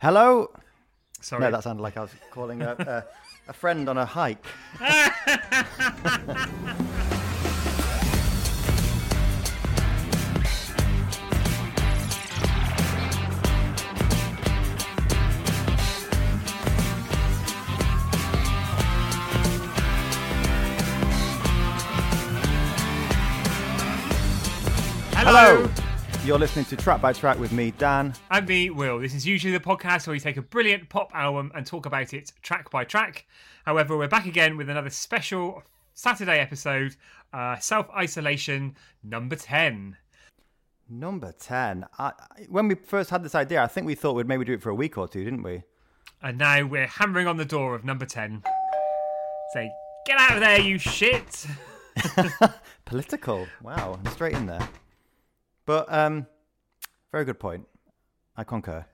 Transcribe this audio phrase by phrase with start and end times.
[0.00, 0.48] Hello.
[1.20, 1.40] Sorry.
[1.40, 3.04] No, that sounded like I was calling a, a,
[3.48, 4.44] a friend on a hike.
[25.16, 25.68] Hello.
[26.28, 28.12] You're listening to Track by Track with me, Dan.
[28.30, 28.98] I'm me, Will.
[28.98, 32.12] This is usually the podcast where we take a brilliant pop album and talk about
[32.12, 33.26] it track by track.
[33.64, 35.62] However, we're back again with another special
[35.94, 36.96] Saturday episode,
[37.32, 39.96] uh, Self Isolation number 10.
[40.90, 41.86] Number 10.
[41.98, 42.12] I,
[42.50, 44.68] when we first had this idea, I think we thought we'd maybe do it for
[44.68, 45.62] a week or two, didn't we?
[46.20, 48.42] And now we're hammering on the door of number 10.
[49.54, 49.70] Say,
[50.04, 51.46] get out of there, you shit!
[52.84, 53.46] Political.
[53.62, 54.68] Wow, straight in there.
[55.68, 56.26] But, um,
[57.12, 57.66] very good point.
[58.34, 58.86] I concur.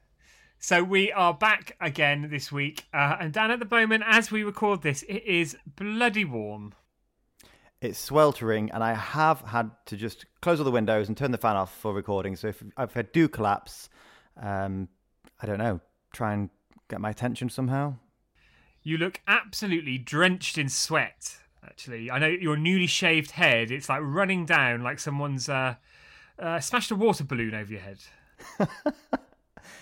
[0.58, 2.86] So we are back again this week.
[2.92, 6.74] Uh, and down at the moment, as we record this, it is bloody warm.
[7.80, 11.38] It's sweltering, and I have had to just close all the windows and turn the
[11.38, 12.34] fan off for recording.
[12.34, 13.88] So if, if I do collapse,
[14.36, 14.88] um,
[15.40, 15.78] I don't know,
[16.12, 16.50] try and
[16.90, 17.94] get my attention somehow.
[18.82, 21.36] You look absolutely drenched in sweat.
[21.64, 23.70] Actually, I know your newly shaved head.
[23.70, 25.76] It's like running down like someone's uh,
[26.38, 27.98] uh, smashed a water balloon over your head.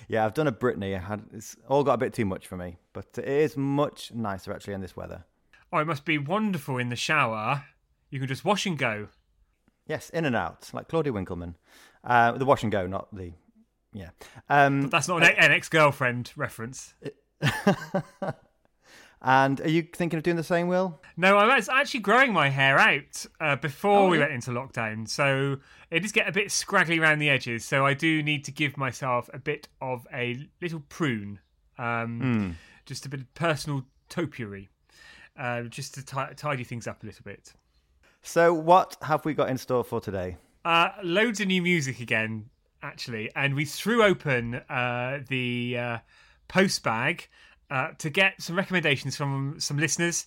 [0.09, 0.95] Yeah, I've done a Britney.
[0.95, 4.13] I had, it's all got a bit too much for me, but it is much
[4.13, 5.25] nicer actually in this weather.
[5.73, 7.65] Oh, it must be wonderful in the shower.
[8.11, 9.09] You can just wash and go.
[9.87, 11.57] Yes, in and out, like Claudia Winkleman.
[12.05, 13.33] Uh, the wash and go, not the.
[13.95, 14.11] Yeah.
[14.49, 16.95] Um, That's not an, an ex-girlfriend reference.
[19.23, 21.01] and are you thinking of doing the same, Will?
[21.17, 24.25] No, I was actually growing my hair out uh, before Oh, we yeah.
[24.25, 25.59] went into lockdown, so
[25.91, 27.65] it does get a bit scraggly around the edges.
[27.65, 31.39] So I do need to give myself a bit of a little prune,
[31.79, 32.51] um, Hmm.
[32.87, 34.69] just a bit of personal topiary,
[35.39, 37.53] uh, just to ti tidy things up a little bit.
[38.23, 40.37] So, what have we got in store for today?
[40.65, 42.51] Uh, loads of new music again,
[42.83, 45.99] actually, and we threw open uh, the uh,
[46.49, 47.29] post bag
[47.73, 50.27] uh, to get some recommendations from some listeners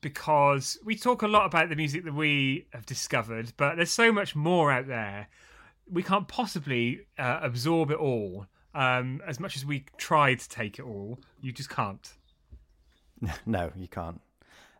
[0.00, 4.10] because we talk a lot about the music that we have discovered, but there's so
[4.10, 5.28] much more out there.
[5.90, 8.46] We can't possibly uh, absorb it all.
[8.74, 12.10] Um, as much as we try to take it all, you just can't.
[13.44, 14.20] No, you can't.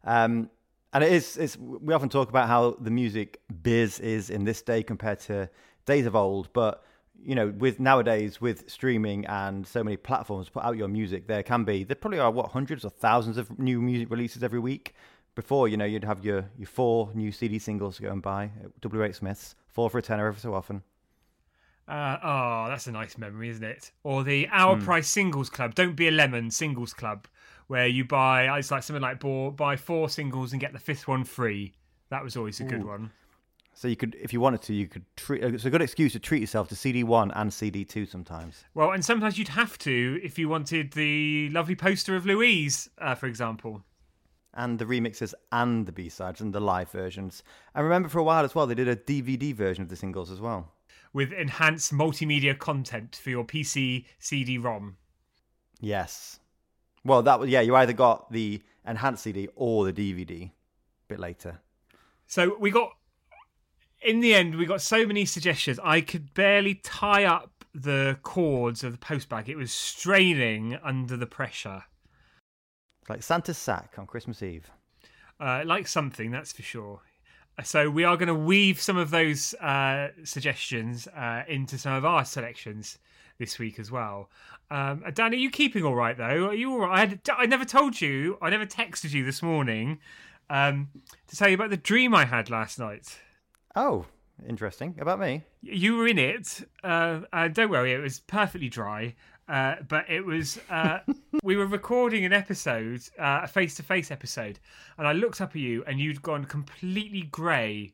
[0.04, 0.48] Um,
[0.92, 1.36] and it is.
[1.36, 5.50] It's, we often talk about how the music biz is in this day compared to
[5.84, 6.52] days of old.
[6.52, 6.84] But
[7.23, 11.43] you know, with nowadays with streaming and so many platforms put out your music, there
[11.43, 14.95] can be there probably are what hundreds or thousands of new music releases every week.
[15.34, 18.51] Before you know, you'd have your your four new CD singles to go and buy
[18.62, 20.83] at WH Smiths, four for a tenner every so often.
[21.87, 23.93] Uh, oh, that's a nice memory, isn't it?
[24.03, 25.75] Or the Our Price Singles Club.
[25.75, 27.27] Don't be a lemon Singles Club,
[27.67, 31.09] where you buy it's like something like buy, buy four singles and get the fifth
[31.09, 31.73] one free.
[32.11, 33.11] That was always a good one.
[33.78, 35.44] So you could, if you wanted to, you could treat.
[35.44, 38.65] It's a good excuse to treat yourself to CD one and CD two sometimes.
[38.75, 43.15] Well, and sometimes you'd have to if you wanted the lovely poster of Louise, uh,
[43.15, 43.84] for example.
[44.55, 47.44] and the remixes and the B-sides and the live versions.
[47.72, 50.33] And remember for a while as well, they did a DVD version of the singles
[50.33, 50.72] as well.
[51.12, 54.97] With enhanced multimedia content for your PC CD-ROM.
[55.81, 56.41] Yes.
[57.05, 57.61] Well, that was yeah.
[57.61, 60.49] You either got the enhanced CD or the DVD.
[60.49, 60.50] A
[61.06, 61.61] bit later.
[62.27, 62.91] So we got,
[64.00, 65.78] in the end, we got so many suggestions.
[65.82, 69.48] I could barely tie up the cords of the postbag.
[69.48, 71.84] It was straining under the pressure.
[73.08, 74.70] Like Santa's sack on Christmas Eve.
[75.41, 77.00] Uh, like something, that's for sure.
[77.64, 82.04] So we are going to weave some of those uh, suggestions uh, into some of
[82.04, 82.98] our selections
[83.38, 84.31] this week as well.
[84.70, 86.48] Um, uh, Dan, are you keeping all right though?
[86.48, 86.97] Are you all right?
[86.97, 88.38] I, had, I never told you.
[88.42, 89.98] I never texted you this morning
[90.50, 90.88] um,
[91.28, 93.19] to tell you about the dream I had last night.
[93.81, 94.06] Oh,
[94.49, 94.97] interesting.
[94.99, 95.44] About me.
[95.62, 96.69] You were in it.
[96.83, 99.15] Uh, uh, don't worry, it was perfectly dry.
[99.49, 100.59] Uh, but it was.
[100.69, 100.99] Uh,
[101.44, 104.58] we were recording an episode, uh, a face-to-face episode,
[104.99, 107.93] and I looked up at you, and you'd gone completely grey,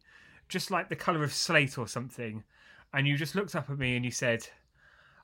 [0.49, 2.43] just like the colour of slate or something.
[2.94, 4.49] And you just looked up at me and you said,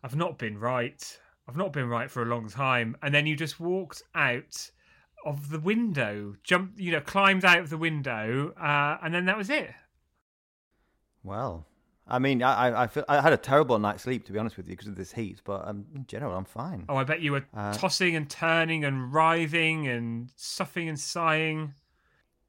[0.04, 1.18] "I've not been right.
[1.48, 4.70] I've not been right for a long time." And then you just walked out
[5.24, 9.38] of the window, jumped, you know, climbed out of the window, uh, and then that
[9.38, 9.70] was it.
[11.22, 11.66] Well,
[12.08, 14.56] I mean, I I, I, feel, I had a terrible night's sleep to be honest
[14.56, 16.84] with you because of this heat, but um, in general, I'm fine.
[16.88, 21.74] Oh, I bet you were Uh, tossing and turning and writhing and soughing and sighing.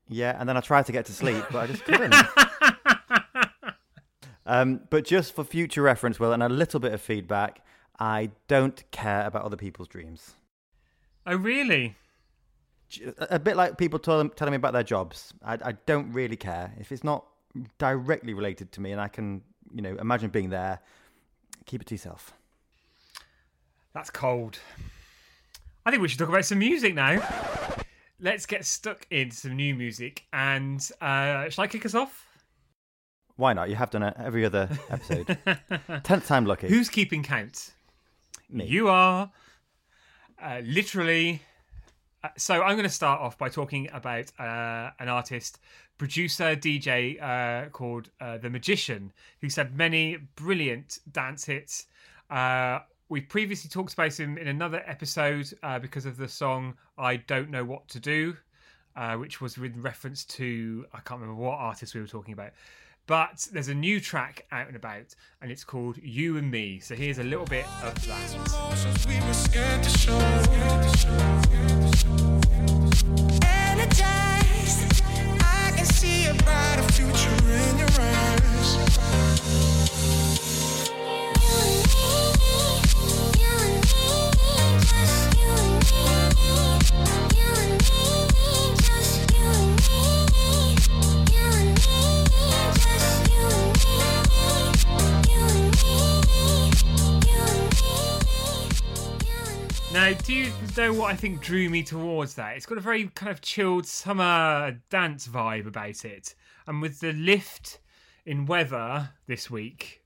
[0.07, 2.15] Yeah, and then I tried to get to sleep, but I just couldn't.
[4.45, 7.63] Um, but just for future reference, Will, and a little bit of feedback,
[8.00, 10.33] I don't care about other people's dreams.
[11.25, 11.95] Oh, really?
[13.29, 15.33] A bit like people tell, telling me about their jobs.
[15.45, 17.25] I, I don't really care if it's not
[17.77, 19.42] directly related to me, and I can,
[19.74, 20.80] you know, imagine being there.
[21.65, 22.33] Keep it to yourself.
[23.94, 24.59] That's cold.
[25.86, 27.21] I think we should talk about some music now.
[28.19, 32.27] Let's get stuck in some new music, and uh, shall I kick us off?
[33.36, 33.69] Why not?
[33.69, 35.38] You have done it every other episode.
[36.04, 36.68] Tenth time lucky.
[36.68, 37.74] Who's keeping count?
[38.50, 38.65] Me.
[38.65, 39.31] You are.
[40.42, 41.42] Uh, literally.
[42.23, 45.59] Uh, so I'm going to start off by talking about uh, an artist,
[45.97, 51.88] producer, DJ uh, called uh, The Magician, who's had many brilliant dance hits.
[52.29, 52.79] Uh,
[53.09, 57.50] we previously talked about him in another episode uh, because of the song "I Don't
[57.50, 58.38] Know What to Do,"
[59.18, 62.51] which was with reference to I can't remember what artist we were talking about.
[63.07, 66.80] But there's a new track out and about, and it's called You and Me.
[66.80, 68.21] So here's a little bit of that.
[100.01, 102.57] Now, do you know what I think drew me towards that?
[102.57, 106.33] It's got a very kind of chilled summer dance vibe about it.
[106.65, 107.77] And with the lift
[108.25, 110.01] in weather this week,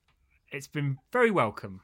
[0.51, 1.79] it's been very welcome.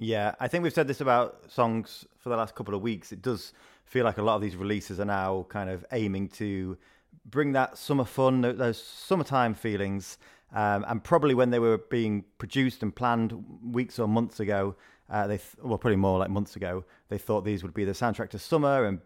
[0.00, 3.12] Yeah, I think we've said this about songs for the last couple of weeks.
[3.12, 3.52] It does
[3.84, 6.76] feel like a lot of these releases are now kind of aiming to
[7.24, 10.18] bring that summer fun, those summertime feelings.
[10.52, 14.74] Um, and probably when they were being produced and planned weeks or months ago,
[15.10, 17.92] uh, they th- well, probably more like months ago, they thought these would be the
[17.92, 19.00] soundtrack to summer and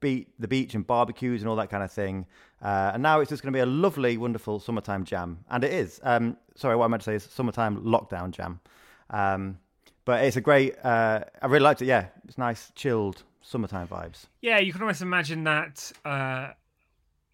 [0.00, 2.26] beat the beach and barbecues and all that kind of thing.
[2.60, 5.72] Uh, and now it's just going to be a lovely, wonderful summertime jam, and it
[5.72, 6.00] is.
[6.02, 8.60] Um, sorry, what I meant to say is summertime lockdown jam.
[9.10, 9.58] Um,
[10.04, 10.74] but it's a great.
[10.84, 11.86] Uh, I really liked it.
[11.86, 14.26] Yeah, it's nice, chilled summertime vibes.
[14.40, 16.50] Yeah, you can almost imagine that uh,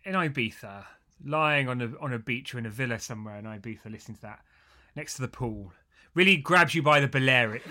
[0.04, 0.84] in Ibiza,
[1.24, 4.22] lying on a on a beach or in a villa somewhere in Ibiza, listening to
[4.22, 4.40] that
[4.96, 5.72] next to the pool
[6.14, 7.64] really grabs you by the Balearics.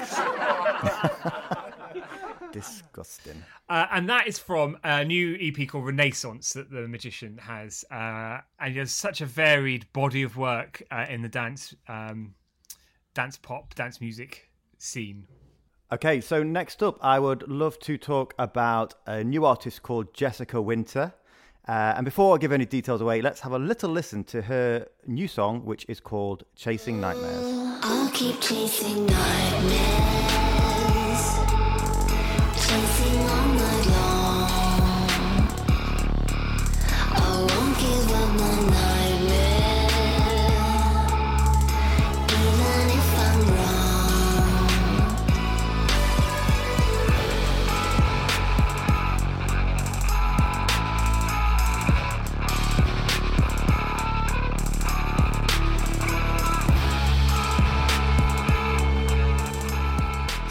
[2.51, 3.43] Disgusting.
[3.69, 8.39] Uh, and that is from a new EP called Renaissance that the magician has, uh,
[8.59, 12.33] and he has such a varied body of work uh, in the dance, um,
[13.13, 15.27] dance pop, dance music scene.
[15.91, 20.61] Okay, so next up, I would love to talk about a new artist called Jessica
[20.61, 21.13] Winter.
[21.67, 24.87] Uh, and before I give any details away, let's have a little listen to her
[25.05, 27.96] new song, which is called Chasing Nightmares.
[28.17, 30.16] Keep chasing nightmares,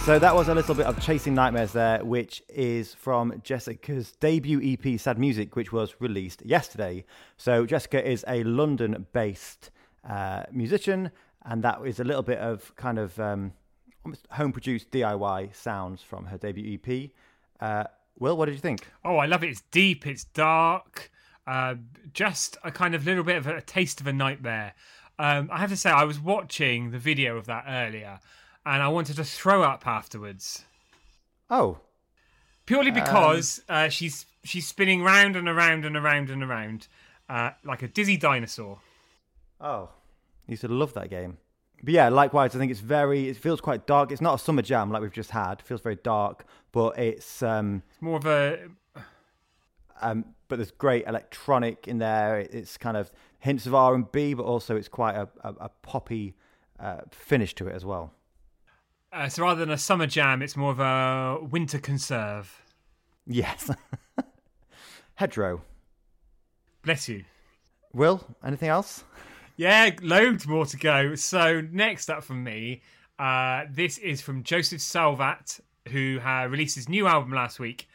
[0.07, 4.61] So that was a little bit of Chasing Nightmares there, which is from Jessica's debut
[4.63, 7.05] EP, Sad Music, which was released yesterday.
[7.37, 9.73] So Jessica is a London based
[10.09, 11.11] uh, musician,
[11.45, 13.53] and that is a little bit of kind of um,
[14.31, 17.11] home produced DIY sounds from her debut EP.
[17.59, 18.87] Uh, Will, what did you think?
[19.05, 19.49] Oh, I love it.
[19.49, 21.11] It's deep, it's dark,
[21.49, 21.75] uh,
[22.13, 24.75] just a kind of little bit of a, taste of a nightmare.
[25.19, 28.21] Um, I have to say, I was watching the video of that earlier
[28.67, 30.65] and I wanted to throw up afterwards.
[31.49, 31.79] Oh,
[32.67, 36.89] purely because um, uh, she's she's spinning round and around and around and around
[37.29, 38.81] uh, like a dizzy dinosaur.
[39.61, 39.91] Oh,
[40.47, 41.39] you used to love that game.
[41.83, 43.29] But yeah, likewise, I think it's very.
[43.29, 44.11] It feels quite dark.
[44.11, 45.61] It's not a summer jam like we've just had.
[45.61, 48.69] It feels very dark, but it's um, it's more of a.
[50.03, 52.39] Um, but there's great electronic in there.
[52.39, 55.69] It's kind of hints of R and B, but also it's quite a, a, a
[55.83, 56.35] poppy
[56.79, 58.13] uh, finish to it as well.
[59.17, 62.63] Uh, so rather than a summer jam, it's more of a winter conserve.
[63.27, 63.71] Yes.
[65.15, 65.63] Hedgerow.
[66.85, 67.25] Bless you.
[67.95, 69.05] Will, anything else?
[69.57, 71.15] Yeah, loads more to go.
[71.15, 72.83] So next up from me,
[73.19, 77.89] uh, this is from Josef Salvat, who uh, released his new album last week.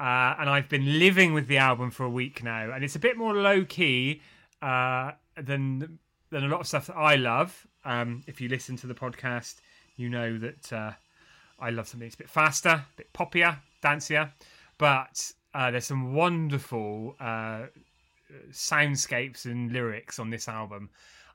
[0.00, 2.98] Uh, and I've been living with the album for a week now, and it's a
[2.98, 4.22] bit more low key
[4.60, 6.00] uh, than
[6.30, 7.64] than a lot of stuff that I love.
[7.84, 9.60] Um, if you listen to the podcast,
[9.96, 10.92] you know that uh,
[11.58, 14.30] I love something that's a bit faster, a bit poppier, dancier,
[14.78, 17.66] but uh, there's some wonderful uh,
[18.50, 20.90] soundscapes and lyrics on this album.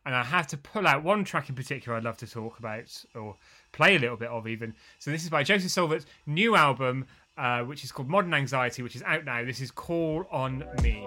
[0.05, 3.03] And I have to pull out one track in particular I'd love to talk about
[3.15, 3.35] or
[3.71, 4.73] play a little bit of even.
[4.97, 7.05] So this is by Josef Salvat's new album,
[7.37, 9.43] uh, which is called Modern Anxiety, which is out now.
[9.43, 11.05] This is Call on Me.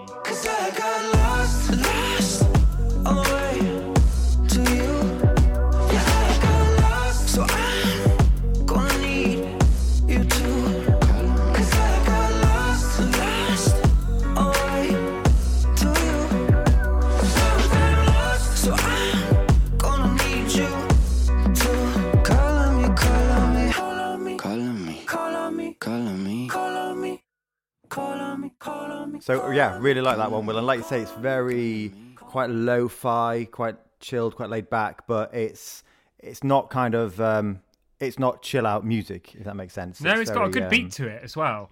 [29.23, 30.57] So yeah, really like that one, Will.
[30.57, 35.85] And like you say, it's very quite lo-fi, quite chilled, quite laid back, but it's
[36.19, 37.61] it's not kind of um,
[38.01, 40.01] it's not chill out music, if that makes sense.
[40.01, 41.71] No, it's got a good um, beat to it as well.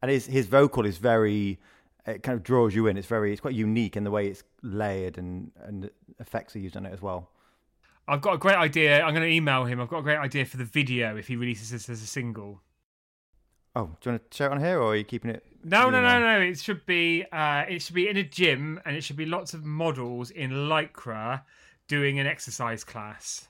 [0.00, 1.58] and his his vocal is very
[2.06, 2.96] it kind of draws you in.
[2.96, 6.76] It's very it's quite unique in the way it's layered and and effects are used
[6.76, 7.30] on it as well.
[8.06, 9.02] I've got a great idea.
[9.02, 9.80] I'm going to email him.
[9.80, 12.60] I've got a great idea for the video if he releases this as a single.
[13.74, 15.44] Oh, do you want to share it on here, or are you keeping it?
[15.64, 16.40] No, no, no, no.
[16.40, 19.54] It should be uh, it should be in a gym, and it should be lots
[19.54, 21.42] of models in lycra
[21.88, 23.48] doing an exercise class.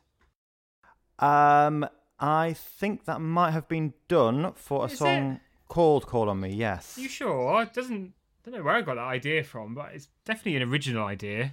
[1.19, 1.87] Um,
[2.21, 6.51] I think that might have been done for a Is song called "Call on Me."
[6.51, 6.99] Yes.
[6.99, 7.63] Are you sure?
[7.63, 8.13] It doesn't.
[8.45, 11.53] don't know where I got that idea from, but it's definitely an original idea.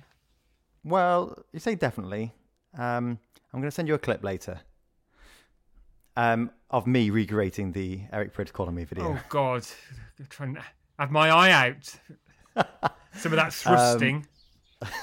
[0.83, 2.33] Well, you say definitely.
[2.77, 3.17] Um,
[3.51, 4.59] I'm going to send you a clip later.
[6.19, 9.05] Um, of me recreating the Eric Prydz "Call on Me" video.
[9.05, 9.65] Oh God,
[10.19, 10.61] I'm trying to
[10.99, 11.95] have my eye out.
[13.13, 14.27] Some of that thrusting.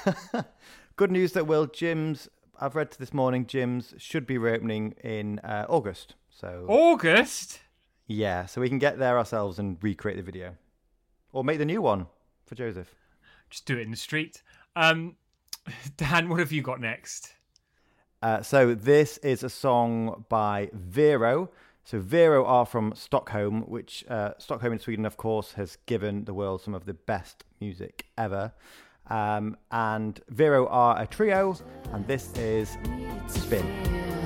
[0.95, 2.27] Good news that Will gyms.
[2.61, 3.47] I've read to this morning.
[3.47, 6.13] Gyms should be reopening in uh, August.
[6.29, 7.61] So August.
[8.05, 10.53] yeah, so we can get there ourselves and recreate the video,
[11.31, 12.05] or make the new one
[12.45, 12.93] for Josef.
[13.49, 14.43] Just do it in the street.
[14.75, 15.15] Um,
[15.97, 17.33] Dan, what have you got next?
[18.21, 21.49] Uh, so this is a song by Vero.
[21.83, 26.33] So Vero are from Stockholm, which uh, Stockholm in Sweden, of course, has given the
[26.33, 28.51] world some of the best music ever.
[29.09, 31.55] Um, and Vero are a trio,
[31.93, 32.77] and this is
[33.27, 34.16] Spin.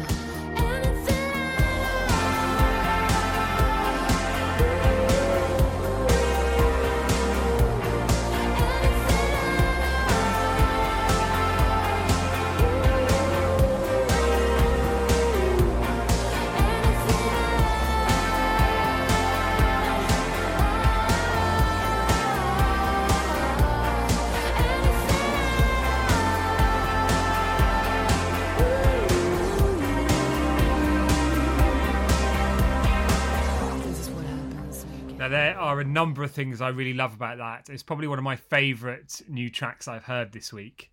[35.72, 37.74] Are a number of things I really love about that.
[37.74, 40.92] It's probably one of my favourite new tracks I've heard this week.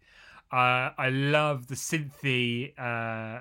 [0.53, 3.41] Uh, I love the synthy, uh,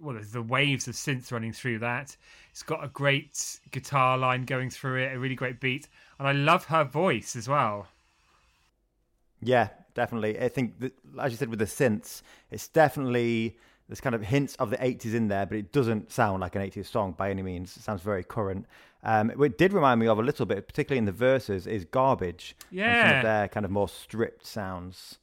[0.00, 2.16] well, the waves of synth running through that.
[2.50, 6.32] It's got a great guitar line going through it, a really great beat, and I
[6.32, 7.86] love her voice as well.
[9.42, 10.40] Yeah, definitely.
[10.40, 14.54] I think, that, as you said with the synths, it's definitely there's kind of hints
[14.56, 17.42] of the 80s in there, but it doesn't sound like an 80s song by any
[17.42, 17.76] means.
[17.76, 18.66] It sounds very current.
[19.04, 21.84] Um, what it did remind me of a little bit, particularly in the verses, is
[21.84, 22.56] Garbage.
[22.70, 23.16] and some Yeah.
[23.18, 25.18] of their kind of more stripped sounds.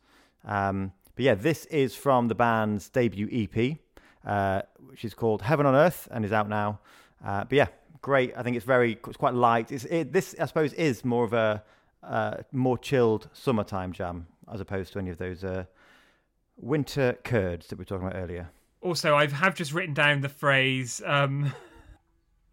[0.45, 3.77] Um, but yeah, this is from the band's debut EP,
[4.25, 6.79] uh, which is called Heaven on Earth and is out now.
[7.23, 7.67] Uh, but yeah,
[8.01, 8.33] great.
[8.37, 9.71] I think it's very, it's quite light.
[9.71, 11.63] It's, it, this, I suppose, is more of a
[12.03, 15.65] uh, more chilled summertime jam as opposed to any of those uh,
[16.57, 18.49] winter curds that we were talking about earlier.
[18.81, 21.51] Also, I have just written down the phrase um,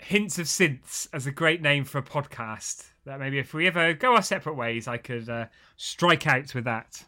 [0.02, 2.84] "hints of synths" as a great name for a podcast.
[3.04, 6.64] That maybe if we ever go our separate ways, I could uh, strike out with
[6.64, 7.04] that.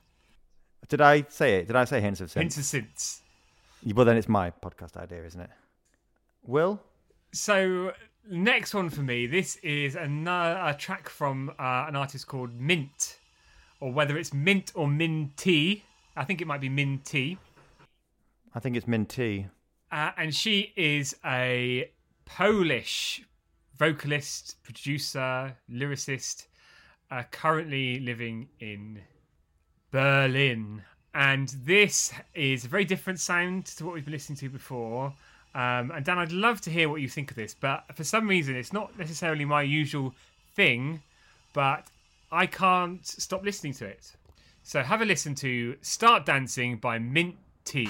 [0.88, 1.66] Did I say it?
[1.66, 2.34] Did I say hints of Synths?
[2.34, 3.20] Hints of synths.
[3.94, 5.50] Well, then it's my podcast idea, isn't it?
[6.42, 6.80] Will?
[7.32, 7.92] So
[8.30, 13.18] next one for me, this is another a track from uh, an artist called Mint,
[13.80, 15.84] or whether it's Mint or Minty.
[16.16, 17.38] I think it might be Minty.
[18.54, 19.48] I think it's Minty.
[19.90, 21.90] Uh, and she is a
[22.24, 23.22] Polish
[23.76, 26.46] vocalist, producer, lyricist,
[27.10, 29.00] uh, currently living in
[29.90, 30.82] Berlin.
[31.14, 35.14] And this is a very different sound to what we've been listening to before.
[35.54, 38.28] Um, and Dan, I'd love to hear what you think of this, but for some
[38.28, 40.12] reason, it's not necessarily my usual
[40.54, 41.02] thing,
[41.52, 41.86] but
[42.32, 44.12] I can't stop listening to it.
[44.64, 47.88] So have a listen to Start Dancing by Mint T.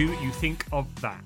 [0.00, 1.22] do you think of that?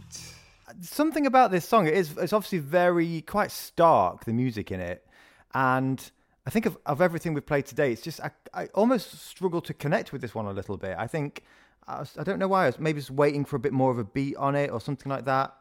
[0.81, 1.87] something about this song.
[1.87, 2.19] It is.
[2.19, 4.25] It's obviously very quite stark.
[4.25, 5.07] The music in it,
[5.54, 6.11] and
[6.45, 9.75] I think of, of everything we've played today, it's just I, I almost struggle to
[9.75, 10.97] connect with this one a little bit.
[10.99, 11.45] I think
[11.87, 12.64] I, was, I don't know why.
[12.64, 14.81] I was maybe just waiting for a bit more of a beat on it or
[14.81, 15.54] something like that.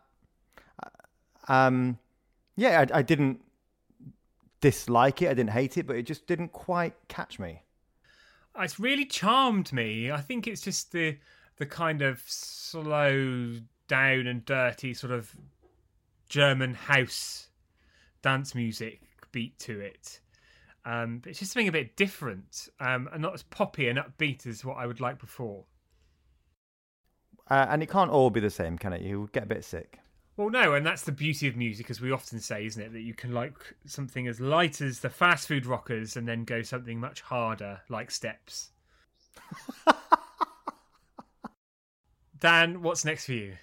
[1.47, 1.99] Um,
[2.55, 3.41] yeah, I, I didn't
[4.59, 5.27] dislike it.
[5.27, 7.61] I didn't hate it, but it just didn't quite catch me.
[8.57, 10.09] It's really charmed me.
[10.09, 11.17] I think it's just the
[11.57, 13.55] the kind of slow
[13.87, 15.35] down and dirty sort of
[16.29, 17.47] German house
[18.21, 20.19] dance music beat to it.
[20.85, 24.45] Um, but it's just something a bit different um, and not as poppy and upbeat
[24.47, 25.65] as what I would like before.
[27.49, 29.01] Uh, and it can't all be the same, can it?
[29.01, 29.99] You get a bit sick.
[30.35, 32.93] Well, no, and that's the beauty of music, as we often say, isn't it?
[32.93, 33.53] That you can like
[33.85, 38.09] something as light as the fast food rockers and then go something much harder, like
[38.09, 38.71] steps.
[42.43, 43.53] Dan, what's next for you?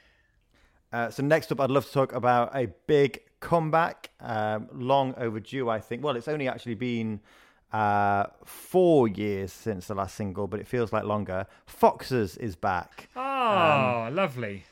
[0.91, 5.69] Uh, so next up, I'd love to talk about a big comeback, um, long overdue.
[5.69, 6.03] I think.
[6.03, 7.21] Well, it's only actually been
[7.75, 11.47] uh, four years since the last single, but it feels like longer.
[11.67, 13.11] Foxes is back.
[13.15, 14.65] Oh, um, lovely.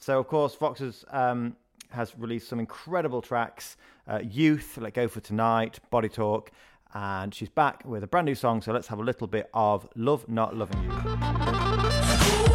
[0.00, 1.54] So of course, Foxes um,
[1.90, 3.76] has released some incredible tracks:
[4.08, 6.50] uh, "Youth," "Let Go for Tonight," "Body Talk,"
[6.94, 8.60] and she's back with a brand new song.
[8.60, 12.49] So let's have a little bit of "Love Not Loving You."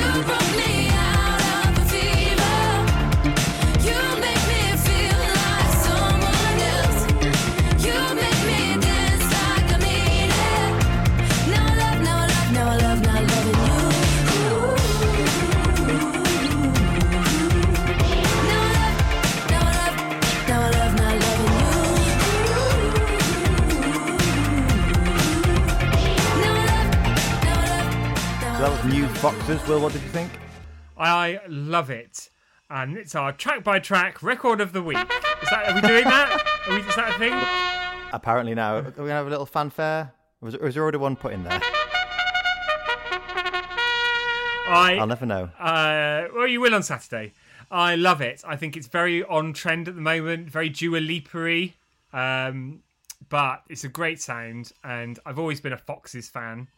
[0.00, 1.09] You
[28.84, 29.66] new Foxes.
[29.66, 30.30] Will, what did you think?
[30.98, 32.28] I love it.
[32.68, 34.98] And it's our track by track record of the week.
[34.98, 36.44] Is that, are we doing that?
[36.68, 37.32] Are we, is that a thing?
[38.12, 38.76] Apparently now.
[38.76, 40.12] Are we going to have a little fanfare?
[40.42, 41.58] Or was, was there already one put in there?
[44.68, 45.44] I, I'll never know.
[45.58, 47.32] Uh, well, you will on Saturday.
[47.70, 48.42] I love it.
[48.46, 51.00] I think it's very on trend at the moment, very Dua
[52.12, 52.82] um,
[53.30, 56.68] but it's a great sound, and I've always been a Foxes fan.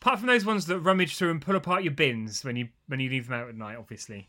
[0.00, 3.00] Apart from those ones that rummage through and pull apart your bins when you when
[3.00, 4.28] you leave them out at night, obviously.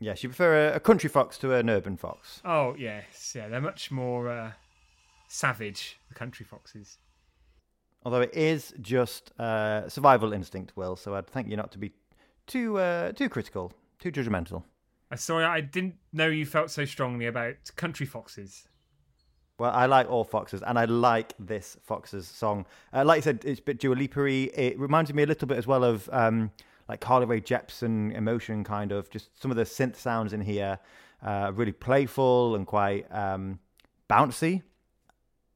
[0.00, 2.40] Yes, you prefer a, a country fox to an urban fox.
[2.44, 4.52] Oh yes, yeah, they're much more uh,
[5.28, 5.98] savage.
[6.08, 6.98] The country foxes.
[8.04, 10.96] Although it is just uh, survival instinct, Will.
[10.96, 11.92] So I'd thank you not to be
[12.46, 14.62] too uh, too critical, too judgmental.
[15.10, 18.68] I sorry, I didn't know you felt so strongly about country foxes.
[19.58, 22.64] Well, I like all Foxes, and I like this Foxes song.
[22.92, 25.58] Uh, like I said, it's a bit Dua lipa It reminds me a little bit
[25.58, 26.52] as well of um,
[26.88, 29.10] like Carly Rae Jepsen emotion, kind of.
[29.10, 30.78] Just some of the synth sounds in here,
[31.24, 33.58] uh, really playful and quite um,
[34.08, 34.62] bouncy.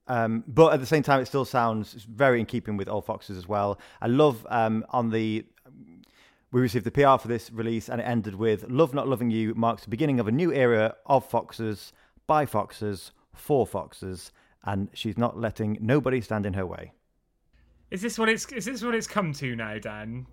[0.08, 3.38] Um, but at the same time, it still sounds very in keeping with All Foxes
[3.38, 3.78] as well.
[4.00, 5.44] I love um, on the
[6.50, 9.54] we received the PR for this release, and it ended with "Love Not Loving You"
[9.54, 11.92] marks the beginning of a new era of Foxes
[12.26, 14.32] by Foxes four foxes,
[14.64, 16.92] and she's not letting nobody stand in her way.
[17.90, 20.26] Is this what it's is this what it's come to now, Dan?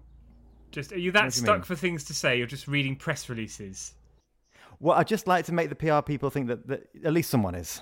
[0.71, 2.37] Just are you that stuck you for things to say?
[2.37, 3.93] You're just reading press releases.
[4.79, 7.55] Well, I just like to make the PR people think that, that at least someone
[7.55, 7.81] is.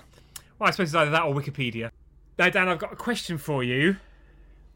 [0.58, 1.90] Well, I suppose it's either that or Wikipedia.
[2.38, 3.96] Now, Dan, I've got a question for you.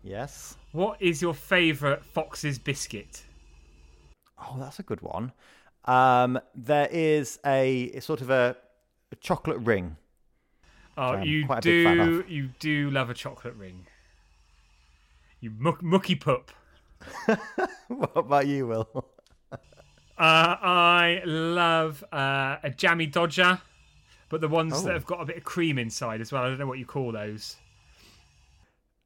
[0.05, 0.57] Yes.
[0.73, 3.23] What is your favourite Fox's biscuit?
[4.39, 5.33] Oh, that's a good one.
[5.85, 8.57] Um, there is a sort of a,
[9.11, 9.97] a chocolate ring
[10.97, 12.25] Oh, you do.
[12.29, 13.87] You do love a chocolate ring.
[15.41, 16.53] You muck, mucky pup.
[17.89, 19.07] what about you, Will?
[19.53, 19.57] uh,
[20.19, 23.61] I love uh, a jammy dodger,
[24.29, 24.83] but the ones oh.
[24.83, 26.45] that have got a bit of cream inside as well.
[26.45, 27.57] I don't know what you call those.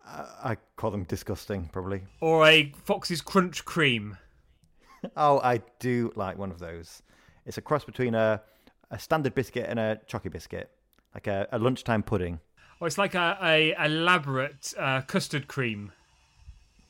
[0.07, 2.03] Uh, I call them disgusting, probably.
[2.21, 4.19] Or a Fox's Crunch Cream.
[5.17, 7.03] oh, I do like one of those.
[7.45, 8.43] It's a cross between a,
[8.91, 10.71] a standard biscuit and a chocky biscuit
[11.17, 12.41] like a, a lunchtime pudding.
[12.79, 15.93] Oh, it's like a, a elaborate uh, custard cream.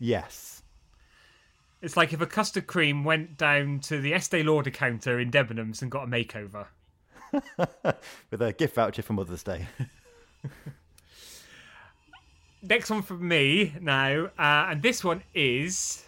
[0.00, 0.64] Yes.
[1.80, 5.80] It's like if a custard cream went down to the Estee Lauder counter in Debenhams
[5.80, 6.66] and got a makeover.
[8.30, 9.68] With a gift voucher for Mother's Day.
[12.62, 16.02] Next one from me now, uh, and this one is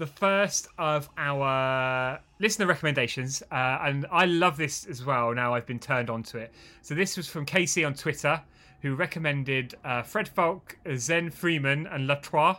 [0.00, 5.34] the first of our listener recommendations, uh, and I love this as well.
[5.34, 6.52] Now I've been turned onto it.
[6.80, 8.40] So this was from Casey on Twitter,
[8.80, 12.56] who recommended uh, Fred Falke, Zen Freeman, and La Trois.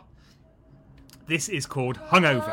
[1.26, 2.52] This is called Hungover.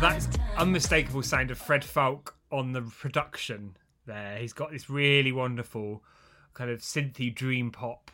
[0.00, 4.38] So that's unmistakable sound of Fred Falke on the production there.
[4.38, 6.02] He's got this really wonderful
[6.54, 8.10] kind of synthy dream pop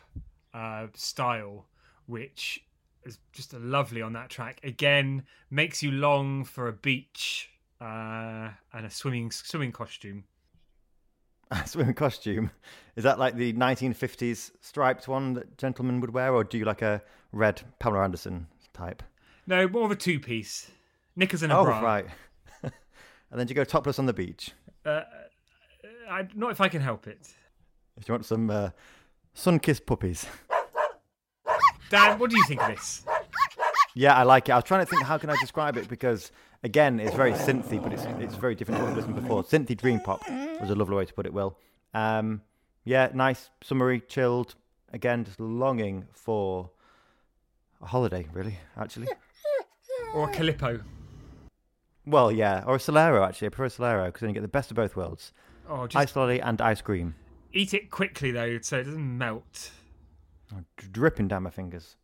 [0.53, 1.65] uh, style,
[2.05, 2.61] which
[3.05, 4.59] is just a lovely on that track.
[4.65, 10.25] Again, makes you long for a beach uh, and a swimming swimming costume.
[11.51, 12.51] A swimming costume.
[12.97, 16.81] Is that like the 1950s striped one that gentlemen would wear, or do you like
[16.81, 19.03] a red Pamela Anderson type?
[19.45, 20.69] No, more of a two piece.
[21.17, 21.79] Knickers and a Oh, bra.
[21.81, 22.05] right.
[22.63, 22.71] and
[23.31, 24.51] then do you go topless on the beach?
[24.85, 25.01] Uh,
[26.09, 27.33] I, not if I can help it.
[27.99, 28.69] If you want some uh,
[29.33, 30.25] sun-kissed puppies.
[31.89, 33.03] Dan, what do you think of this?
[33.95, 34.51] Yeah, I like it.
[34.51, 36.31] I was trying to think how can I describe it because
[36.63, 39.43] again, it's very synthy, but it's it's very different to what I've listened before.
[39.43, 40.21] Synthy dream pop
[40.61, 41.33] was a lovely way to put it.
[41.33, 41.57] Will,
[41.95, 42.41] um,
[42.83, 44.53] yeah, nice, summery, chilled.
[44.93, 46.69] Again, just longing for
[47.81, 48.27] a holiday.
[48.33, 49.07] Really, actually.
[50.13, 50.83] Or a Calippo?
[52.07, 53.27] Well, yeah, or a Solero.
[53.27, 55.33] Actually, I prefer a Solero because then you get the best of both worlds:
[55.69, 57.15] Oh, just ice lolly and ice cream,
[57.51, 59.71] eat it quickly though, so it doesn't melt.
[60.77, 61.97] dripping down my fingers.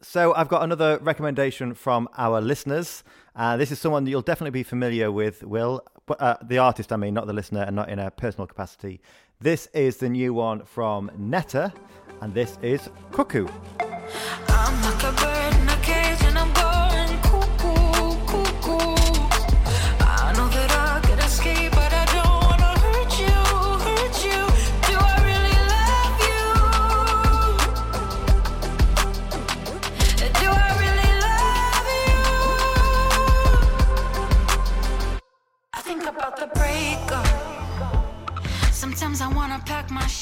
[0.00, 3.02] So I've got another recommendation from our listeners.
[3.34, 5.82] Uh, this is someone that you'll definitely be familiar with, Will.
[6.06, 9.00] But, uh, the artist, I mean, not the listener, and not in a personal capacity.
[9.40, 11.72] This is the new one from Netta,
[12.20, 13.48] and this is Cuckoo.
[14.48, 15.67] I'm like a bird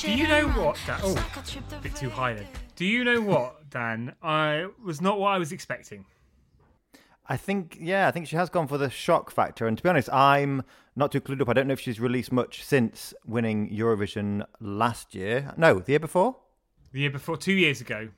[0.02, 0.78] Do you know what?
[0.86, 1.00] Dan?
[1.02, 1.36] Oh, Like
[1.72, 2.46] a a bit too high then.
[2.76, 4.14] Do you know what, Dan?
[4.22, 6.04] I was not what I was expecting.
[7.26, 9.66] I think, yeah, I think she has gone for the shock factor.
[9.66, 10.64] And to be honest, I'm
[10.96, 11.48] not too clued up.
[11.48, 15.54] I don't know if she's released much since winning Eurovision last year.
[15.56, 16.36] No, the year before?
[16.92, 18.10] The year before, two years ago.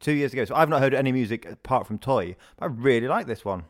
[0.00, 0.46] Two years ago.
[0.46, 2.36] So I've not heard any music apart from Toy.
[2.56, 3.64] But I really like this one.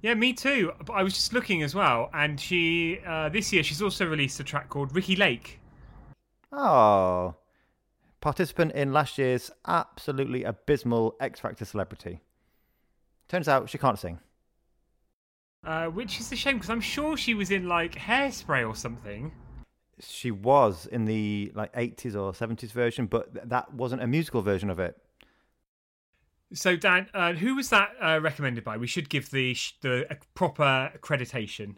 [0.00, 0.72] Yeah, me too.
[0.84, 4.40] But I was just looking as well, and she uh, this year she's also released
[4.40, 5.60] a track called Ricki Lake.
[6.52, 7.34] Oh,
[8.20, 12.20] participant in last year's absolutely abysmal X Factor celebrity.
[13.28, 14.18] Turns out she can't sing.
[15.64, 19.32] Uh, which is a shame because I'm sure she was in like Hairspray or something.
[20.00, 24.42] She was in the like 80s or 70s version, but th- that wasn't a musical
[24.42, 24.98] version of it.
[26.52, 28.76] So Dan, uh, who was that uh, recommended by?
[28.76, 31.76] We should give the sh- the proper accreditation.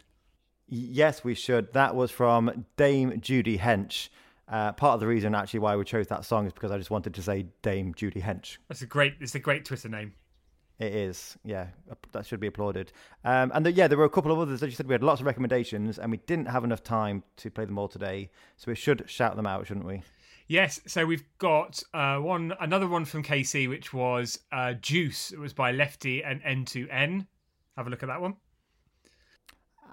[0.67, 1.71] Yes, we should.
[1.73, 4.09] That was from Dame Judy Hench.
[4.47, 6.91] Uh, part of the reason actually why we chose that song is because I just
[6.91, 8.57] wanted to say Dame Judy Hench.
[8.67, 9.15] That's a great.
[9.19, 10.13] It's a great Twitter name.
[10.77, 11.67] It is, yeah.
[12.11, 12.91] That should be applauded.
[13.23, 14.61] Um, and the, yeah, there were a couple of others.
[14.61, 17.49] As you said, we had lots of recommendations, and we didn't have enough time to
[17.49, 18.29] play them all today.
[18.57, 20.03] So we should shout them out, shouldn't we?
[20.47, 25.31] Yes, so we've got uh, one, another one from Casey, which was uh, Juice.
[25.31, 27.25] It was by Lefty and N2N.
[27.77, 28.35] Have a look at that one.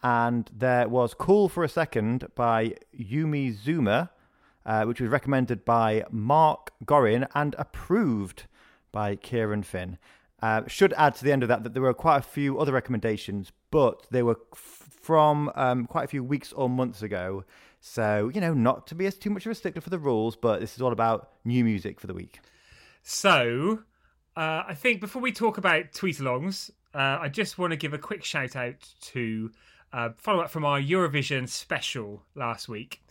[0.02, 4.10] And there was Cool for a Second by Yumi Zouma,
[4.66, 8.44] uh, which was recommended by Mark Gorin and approved
[8.90, 9.98] by Kieran Finn.
[10.42, 12.72] Uh, should add to the end of that that there were quite a few other
[12.72, 17.44] recommendations, but they were f- from um, quite a few weeks or months ago.
[17.81, 20.37] So, you know, not to be as too much of a stickler for the rules,
[20.37, 22.40] but this is all about new music for the week.
[23.03, 23.81] So,
[24.37, 27.92] uh, I think before we talk about tweet alongs, uh, I just want to give
[27.92, 29.51] a quick shout out to
[29.92, 33.01] uh, follow up from our Eurovision special last week,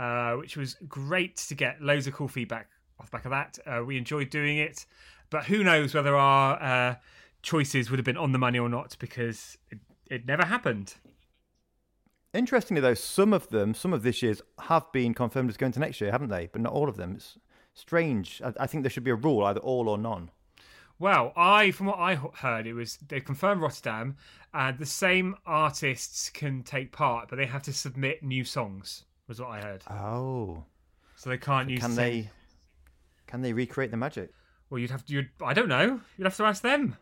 [0.00, 3.58] uh, which was great to get loads of cool feedback off the back of that.
[3.66, 4.86] Uh, we enjoyed doing it,
[5.28, 6.94] but who knows whether our uh,
[7.42, 10.94] choices would have been on the money or not because it, it never happened.
[12.32, 15.80] Interestingly, though, some of them, some of this year's, have been confirmed as going to
[15.80, 16.48] next year, haven't they?
[16.50, 17.16] But not all of them.
[17.16, 17.36] It's
[17.74, 18.40] strange.
[18.42, 20.30] I, I think there should be a rule, either all or none.
[20.98, 24.16] Well, I from what I heard, it was they confirmed Rotterdam,
[24.54, 29.04] and the same artists can take part, but they have to submit new songs.
[29.30, 29.84] Was what I heard.
[29.88, 30.64] Oh,
[31.14, 31.78] So they can't use.
[31.78, 32.28] can they?
[33.28, 34.32] Can they recreate the magic?
[34.68, 35.12] Well, you'd have to.
[35.12, 36.00] You'd, I don't know.
[36.18, 36.96] You'd have to ask them.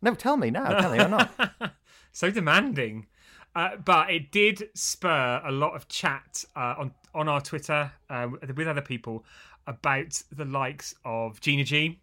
[0.00, 0.78] No, tell me now.
[0.78, 1.72] Tell me or not.
[2.12, 3.08] so demanding.
[3.56, 8.28] Uh, but it did spur a lot of chat uh, on on our Twitter uh,
[8.54, 9.24] with other people
[9.66, 11.98] about the likes of Gina G,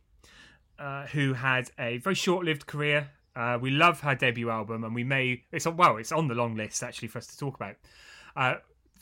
[0.78, 3.10] uh, who had a very short-lived career.
[3.34, 6.36] Uh, we love her debut album, and we may it's on well, it's on the
[6.36, 7.78] long list actually for us to talk about.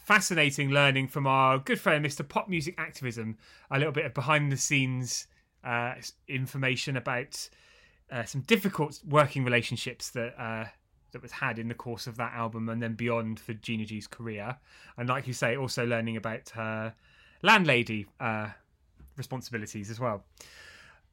[0.04, 2.28] Fascinating learning from our good friend Mr.
[2.28, 3.38] Pop Music Activism,
[3.70, 5.28] a little bit of behind-the-scenes
[5.64, 5.94] uh,
[6.28, 7.48] information about
[8.12, 10.66] uh, some difficult working relationships that uh,
[11.12, 14.08] that was had in the course of that album and then beyond for Gina G's
[14.08, 14.58] career.
[14.98, 16.94] And like you say, also learning about her
[17.44, 18.50] landlady uh,
[19.18, 20.24] responsibilities as well.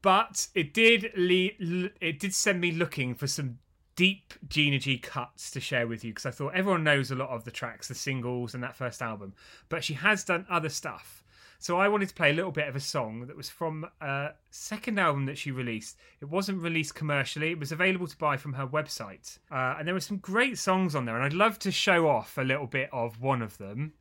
[0.01, 3.59] But it did lead, it did send me looking for some
[3.99, 7.31] deep Gina G cuts to share with you because I thought everyone knows a lot
[7.31, 9.35] of the tracks, the singles, and that first album,
[9.69, 11.25] but she has done other stuff.
[11.59, 14.29] So I wanted to play a little bit of a song that was from a
[14.53, 15.99] second album that she released.
[16.21, 19.95] It wasn't released commercially; it was available to buy from her website, uh, and there
[19.95, 21.17] were some great songs on there.
[21.17, 23.95] And I'd love to show off a little bit of one of them.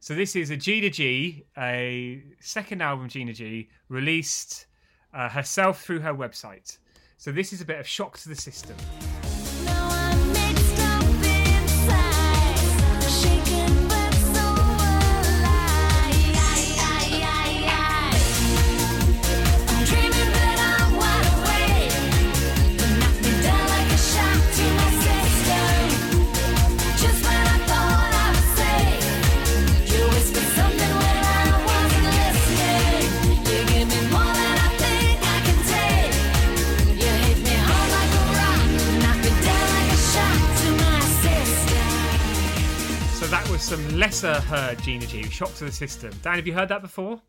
[0.00, 4.66] So this is a Gina G, a second album Gina G, released
[5.14, 6.76] uh, herself through her website.
[7.16, 8.76] So this is a bit of shock to the system.
[44.50, 46.10] Heard Gina G, shock to the system.
[46.22, 47.22] Dan, have you heard that before?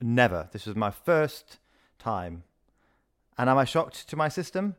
[0.00, 0.48] Never.
[0.50, 1.60] This was my first
[2.00, 2.42] time.
[3.38, 4.74] And am I shocked to my system?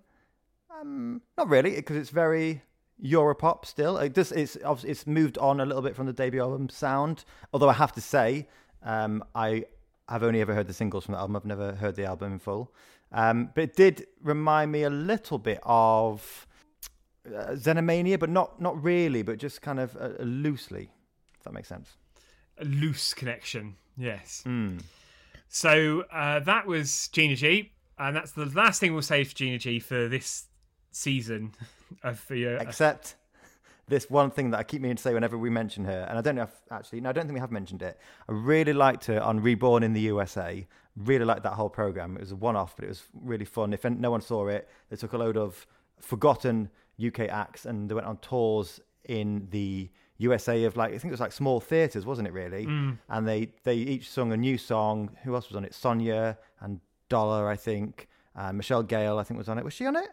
[0.70, 2.64] Um, not really, because it's very
[3.02, 3.98] Europop still.
[4.00, 7.24] It it's it's moved on a little bit from the debut album sound.
[7.54, 8.50] Although I have to say,
[8.84, 9.64] um, I
[10.10, 11.38] have only ever heard the singles from the album.
[11.38, 12.74] I've never heard the album in full.
[13.14, 16.48] Um, but it did remind me a little bit of
[17.26, 20.92] uh, Xenomania, but not not really, but just kind of uh, loosely.
[21.42, 21.98] If that makes sense.
[22.60, 24.44] A loose connection, yes.
[25.50, 29.58] So uh, that was Gina G, and that's the last thing we'll say for Gina
[29.58, 30.46] G for this
[30.92, 31.54] season
[32.04, 32.58] of the.
[32.58, 33.16] Uh, Except
[33.88, 36.22] this one thing that I keep meaning to say whenever we mention her, and I
[36.22, 38.00] don't know if actually, no, I don't think we have mentioned it.
[38.30, 40.68] I really liked her on Reborn in the USA.
[40.96, 42.18] Really liked that whole program.
[42.18, 43.74] It was a one-off, but it was really fun.
[43.74, 45.66] If no one saw it, they took a load of
[46.00, 46.70] forgotten
[47.04, 49.90] UK acts and they went on tours in the
[50.22, 52.34] USA of like I think it was like small theaters, wasn't it?
[52.34, 52.66] Really,
[53.10, 55.10] and they they each sung a new song.
[55.24, 55.74] Who else was on it?
[55.74, 56.80] Sonia and
[57.10, 58.08] Dollar, I think.
[58.36, 59.66] Uh, Michelle Gayle, I think, was on it.
[59.66, 60.10] Was she on it?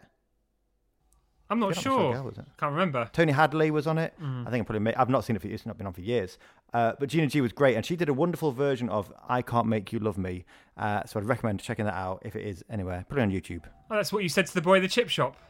[1.51, 2.13] I'm not not sure.
[2.13, 2.31] Gayle?
[2.59, 3.09] Can't remember.
[3.11, 4.13] Tony Hadley was on it.
[4.21, 5.61] I think I probably made, I've not seen it for years.
[5.61, 6.37] It's not been on for years.
[6.73, 9.65] Uh, but Gina G was great, and she did a wonderful version of "I Can't
[9.67, 10.45] Make You Love Me."
[10.77, 13.03] Uh, so I'd recommend checking that out if it is anywhere.
[13.09, 13.63] Put it on YouTube.
[13.89, 15.35] Oh, that's what you said to the boy at the chip shop.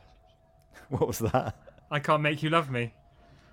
[0.90, 1.56] What was that?
[1.92, 2.94] I can't make you love me.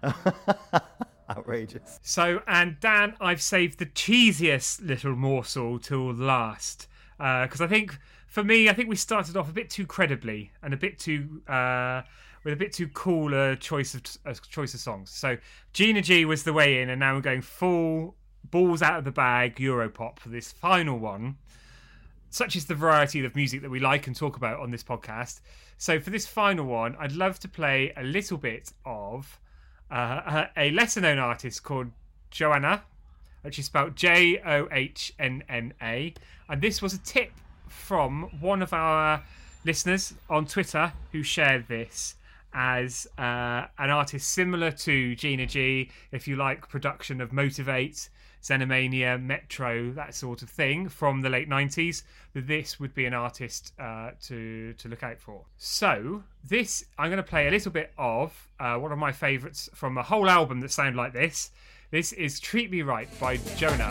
[1.30, 1.98] Outrageous.
[2.02, 6.87] So, and Dan, I've saved the cheesiest little morsel till last
[7.18, 10.74] because I think, for me, I think we started off a bit too credibly and
[10.74, 12.02] a bit too uh,
[12.44, 15.11] with a bit too cool a choice of uh, choice of songs.
[15.11, 15.37] So,
[15.72, 18.14] Gina G was the way in, and now we're going full
[18.50, 21.37] balls out of the bag Europop for this final one.
[22.30, 25.40] Such is the variety of music that we like and talk about on this podcast.
[25.78, 29.40] So, for this final one, I'd love to play a little bit of
[29.90, 31.90] uh, a lesser known artist called
[32.31, 32.83] Joanna,
[33.42, 36.14] which is spelled J O H N N A.
[36.49, 37.33] And this was a tip
[37.68, 39.22] from one of our
[39.64, 42.14] listeners on Twitter who shared this
[42.53, 48.09] as uh, an artist similar to Gina G, if you like production of Motiv8,
[48.46, 53.72] Xenomania, Metro, that sort of thing from the late 90s, this would be an artist
[53.78, 55.42] uh, to, to look out for.
[55.56, 59.68] So, this, I'm going to play a little bit of uh, one of my favourites
[59.74, 61.50] from a whole album that sound like this.
[61.90, 63.90] This is Treat Me Right by Johnna.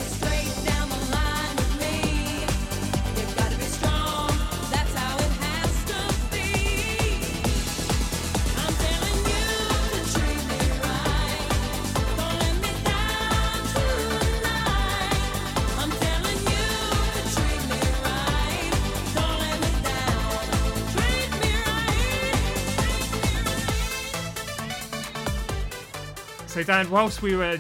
[26.66, 27.60] Dan, whilst we were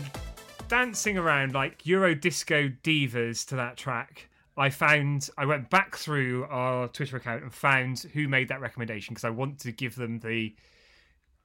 [0.68, 6.46] dancing around like Euro disco divas to that track, I found I went back through
[6.46, 10.20] our Twitter account and found who made that recommendation because I want to give them
[10.20, 10.56] the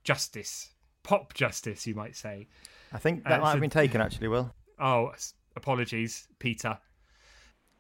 [0.05, 0.71] justice,
[1.03, 2.49] pop justice, you might say.
[2.93, 4.29] I think that Uh, might so- have been taken actually.
[4.29, 5.13] Will Oh,
[5.55, 6.79] apologies, Peter.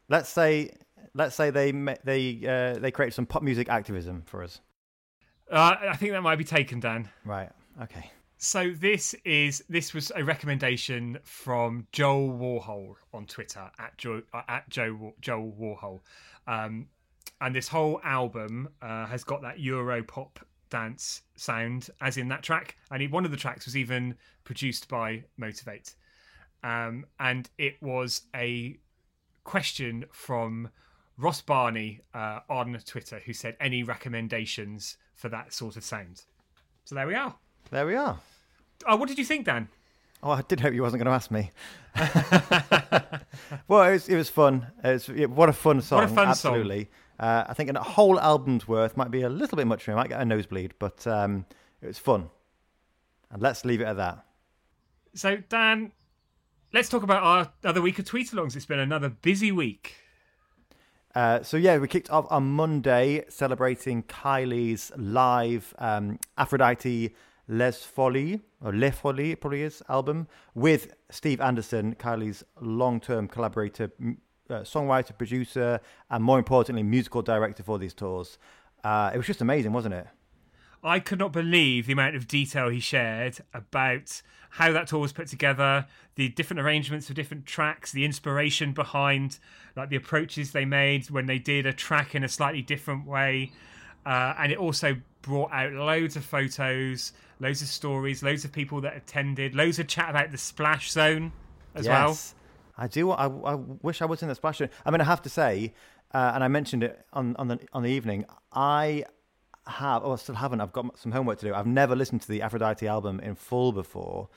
[0.08, 0.70] let's say
[1.14, 1.72] let's say they
[2.04, 4.60] they uh, they created some pop music activism for us.
[5.50, 7.08] Uh, I think that might be taken, Dan.
[7.24, 7.48] Right.
[7.82, 8.10] Okay.
[8.42, 14.66] So this is this was a recommendation from Joel Warhol on Twitter at Joe at
[14.70, 16.00] Joe Joel Warhol,
[16.46, 16.86] um,
[17.42, 20.38] and this whole album uh, has got that Euro pop
[20.70, 22.78] dance sound, as in that track.
[22.90, 25.94] And he, one of the tracks was even produced by Motiv8,
[26.64, 28.78] um, and it was a
[29.44, 30.70] question from
[31.18, 36.22] Ross Barney uh, on Twitter, who said any recommendations for that sort of sound.
[36.86, 37.36] So there we are.
[37.70, 38.18] There we are.
[38.86, 39.68] Oh, what did you think, Dan?
[40.22, 41.50] Oh, I did hope you wasn't going to ask me.
[43.68, 44.66] well, it was, it was fun.
[44.84, 45.98] It was, it- what a fun song.
[46.00, 46.54] What a fun song.
[46.54, 46.90] Absolutely.
[47.18, 49.94] Uh, I think a whole album's worth might be a little bit much for me.
[49.94, 51.44] I might get a nosebleed, but um,
[51.82, 52.30] it was fun.
[53.30, 54.24] And let's leave it at that.
[55.14, 55.92] So, Dan,
[56.72, 58.56] let's talk about our other week of tweet alongs.
[58.56, 59.94] It's been another busy week.
[61.14, 67.14] Uh, so yeah, we kicked off on Monday celebrating Kylie's live um, Aphrodite
[67.50, 73.90] Les Folies or Les Folies it probably is album with Steve Anderson, Kylie's long-term collaborator,
[74.48, 78.38] uh, songwriter, producer, and more importantly, musical director for these tours.
[78.84, 80.06] Uh, it was just amazing, wasn't it?
[80.84, 85.12] I could not believe the amount of detail he shared about how that tour was
[85.12, 89.38] put together, the different arrangements for different tracks, the inspiration behind
[89.76, 93.52] like the approaches they made when they did a track in a slightly different way.
[94.06, 98.80] Uh, and it also brought out loads of photos, loads of stories, loads of people
[98.82, 101.32] that attended, loads of chat about the splash zone
[101.74, 102.08] as well.
[102.08, 102.34] Yes.
[102.76, 103.10] I do.
[103.10, 104.58] I, I wish I was in the splash.
[104.58, 104.70] zone.
[104.86, 105.74] I mean, I have to say,
[106.14, 108.24] uh, and I mentioned it on, on the on the evening.
[108.52, 109.04] I
[109.66, 110.60] have, or still haven't.
[110.60, 111.54] I've got some homework to do.
[111.54, 114.28] I've never listened to the Aphrodite album in full before,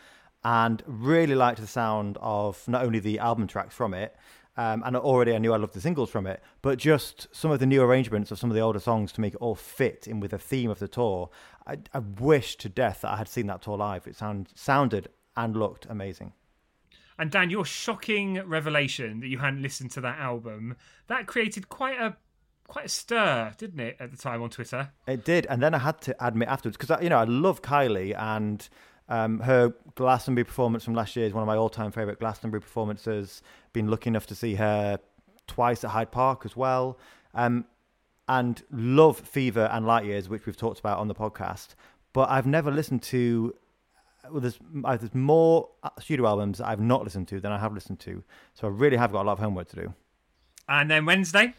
[0.43, 4.15] and really liked the sound of not only the album tracks from it.
[4.55, 7.59] Um, and already I knew I loved the singles from it, but just some of
[7.59, 10.19] the new arrangements of some of the older songs to make it all fit in
[10.19, 11.31] with the theme of the tour.
[11.65, 14.05] I, I wish to death that I had seen that tour live.
[14.05, 16.33] It sound, sounded and looked amazing.
[17.17, 20.75] And Dan, your shocking revelation that you hadn't listened to that album,
[21.07, 22.15] that created quite a
[22.67, 24.89] quite a stir, didn't it, at the time on Twitter?
[25.05, 28.17] It did, and then I had to admit afterwards because you know I love Kylie
[28.17, 28.67] and
[29.09, 33.41] um, her Glastonbury performance from last year is one of my all-time favorite Glastonbury performances.
[33.73, 34.99] Been lucky enough to see her
[35.47, 36.97] twice at Hyde Park as well,
[37.33, 37.65] um,
[38.27, 41.75] and love Fever and Light Years, which we've talked about on the podcast.
[42.13, 43.53] But I've never listened to.
[44.31, 45.67] Well, there's, uh, there's more
[45.99, 49.11] studio albums I've not listened to than I have listened to, so I really have
[49.11, 49.93] got a lot of homework to do.
[50.69, 51.53] And then Wednesday,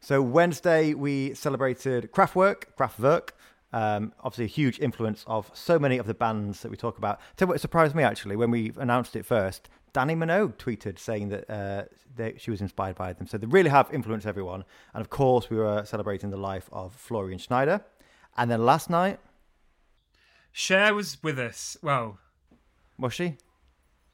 [0.00, 3.30] So Wednesday we celebrated Kraftwerk, Kraftwerk.
[3.72, 7.20] Um, obviously, a huge influence of so many of the bands that we talk about.
[7.36, 9.68] Tell you what surprised me actually when we announced it first.
[9.92, 13.26] Dannii Minogue tweeted saying that uh, they, she was inspired by them.
[13.26, 14.64] So they really have influenced everyone.
[14.94, 17.80] And of course, we were celebrating the life of Florian Schneider.
[18.36, 19.18] And then last night,
[20.52, 21.76] Cher was with us.
[21.82, 22.18] Well,
[22.98, 23.36] was she?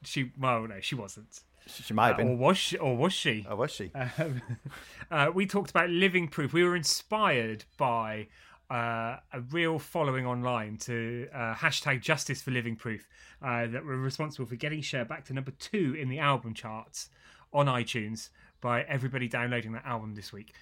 [0.03, 1.41] she well no, she wasn't.
[1.65, 2.39] She, might have Uh, or been.
[2.39, 2.77] was she?
[2.77, 3.45] Or was she?
[3.49, 3.91] Oh, was she?
[3.95, 4.41] Um,
[5.11, 6.51] uh, we talked about living proof.
[6.51, 8.27] We were inspired by
[8.69, 13.07] uh, a real following online to uh, hashtag Justice for Living Proof
[13.41, 17.09] uh, that were responsible for getting Cher back to number two in the album charts
[17.51, 18.29] on iTunes
[18.61, 20.53] by everybody downloading that album this week.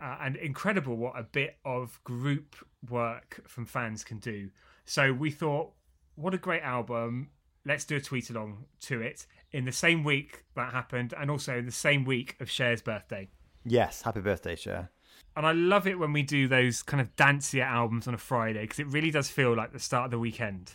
[0.00, 2.56] Uh, and incredible what a bit of group
[2.88, 4.48] work from fans can do.
[4.86, 5.72] So we thought,
[6.14, 7.30] what a great album.
[7.66, 11.58] Let's do a tweet along to it in the same week that happened, and also
[11.58, 13.28] in the same week of Cher's birthday.
[13.66, 14.02] yes.
[14.02, 14.90] Happy birthday, Cher.
[15.36, 18.62] And I love it when we do those kind of dancier albums on a Friday
[18.62, 20.72] because it really does feel like the start of the weekend.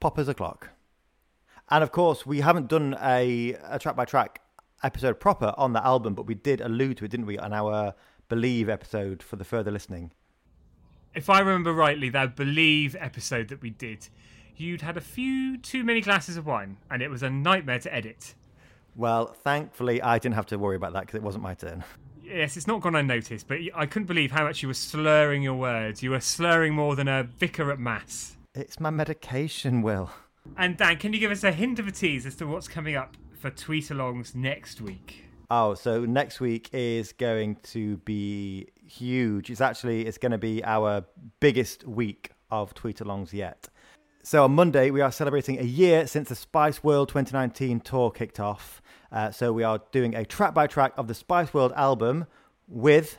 [0.00, 0.70] Pop as a clock.
[1.70, 4.42] And of course, we haven't done a, a track by track
[4.82, 7.94] episode proper on the album, but we did allude to it, didn't we, on our
[8.28, 10.12] Believe episode for the further listening.
[11.14, 14.08] If I remember rightly, that Believe episode that we did,
[14.56, 17.94] you'd had a few too many glasses of wine, and it was a nightmare to
[17.94, 18.34] edit.
[18.96, 21.84] Well, thankfully, I didn't have to worry about that because it wasn't my turn.
[22.24, 25.54] Yes, it's not gone unnoticed, but I couldn't believe how much you were slurring your
[25.54, 26.02] words.
[26.02, 28.36] You were slurring more than a vicar at mass.
[28.54, 30.10] It's my medication, Will.
[30.56, 32.96] And Dan, can you give us a hint of a tease as to what's coming
[32.96, 35.24] up for tweet alongs next week?
[35.50, 39.50] Oh, so next week is going to be huge.
[39.50, 41.04] It's actually it's going to be our
[41.40, 43.68] biggest week of tweet alongs yet.
[44.22, 48.40] So on Monday, we are celebrating a year since the Spice World 2019 tour kicked
[48.40, 48.80] off.
[49.14, 52.26] Uh, so we are doing a track by track of the Spice World album
[52.66, 53.16] with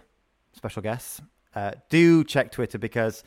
[0.51, 1.21] special guests.
[1.55, 3.23] Uh, do check Twitter because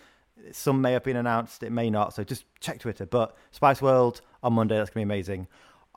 [0.53, 2.13] some may have been announced, it may not.
[2.13, 3.07] So just check Twitter.
[3.07, 5.49] But Spice World on Monday, that's going to be amazing.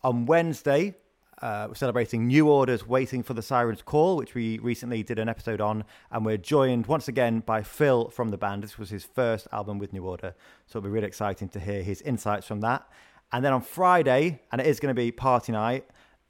[0.01, 0.95] On Wednesday,
[1.41, 5.27] uh, we're celebrating New Order's Waiting for the Siren's Call, which we recently did an
[5.27, 5.83] episode on.
[6.09, 8.63] And we're joined once again by Phil from the band.
[8.63, 10.35] This was his first album with New Order.
[10.67, 12.87] So it'll be really exciting to hear his insights from that.
[13.33, 15.85] And then on Friday, and it is going to be party night,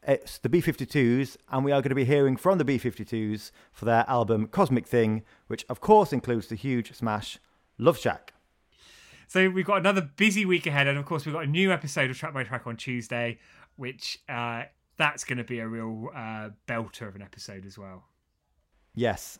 [0.07, 3.51] it's the B 52s, and we are going to be hearing from the B 52s
[3.71, 7.39] for their album Cosmic Thing, which of course includes the huge smash
[7.77, 8.33] Love Shack.
[9.27, 12.09] So we've got another busy week ahead, and of course we've got a new episode
[12.09, 13.39] of Track by Track on Tuesday,
[13.75, 14.63] which uh,
[14.97, 18.03] that's going to be a real uh, belter of an episode as well.
[18.93, 19.39] Yes.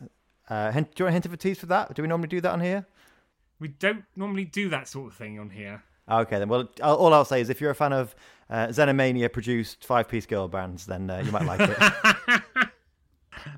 [0.49, 1.93] Uh, do you want a hint of a tease for that?
[1.93, 2.86] Do we normally do that on here?
[3.59, 5.84] We don't normally do that sort of thing on here.
[6.12, 6.49] Okay, then.
[6.49, 8.16] Well, all I'll say is if you're a fan of
[8.49, 12.41] uh, Xenomania produced five piece girl bands, then uh, you might like it.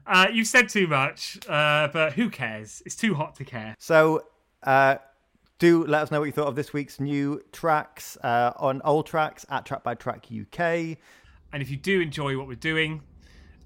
[0.06, 2.82] Uh, you've said too much, uh, but who cares?
[2.86, 3.76] It's too hot to care.
[3.80, 4.26] so,
[4.64, 4.95] uh,
[5.60, 9.06] do let us know what you thought of this week's new tracks uh, on old
[9.06, 10.97] tracks at Track by Track UK.
[11.51, 13.01] And if you do enjoy what we're doing,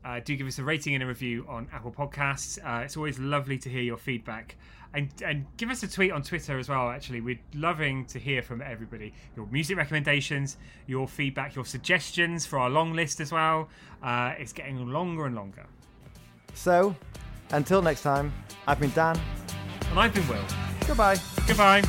[0.06, 2.60] uh, do give us a rating and a review on Apple Podcasts.
[2.64, 4.58] Uh, it's always lovely to hear your feedback.
[4.94, 7.22] And, and give us a tweet on Twitter as well, actually.
[7.22, 9.14] We're loving to hear from everybody.
[9.36, 10.58] Your music recommendations,
[10.88, 13.70] your feedback, your suggestions for our long list as well.
[14.02, 15.66] Uh, it's getting longer and longer.
[16.54, 16.96] So,
[17.52, 18.34] until next time,
[18.66, 19.20] I've been Dan.
[19.90, 20.44] And I've been Will.
[20.88, 21.18] Goodbye.
[21.46, 21.84] Goodbye.